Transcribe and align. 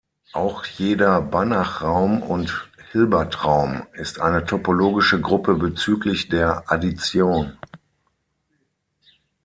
Auch 0.33 0.65
jeder 0.65 1.21
Banachraum 1.21 2.23
und 2.23 2.71
Hilbertraum 2.91 3.83
ist 3.93 4.19
eine 4.19 4.43
topologische 4.45 5.21
Gruppe 5.21 5.53
bezüglich 5.53 6.27
der 6.27 6.63
Addition. 6.71 7.55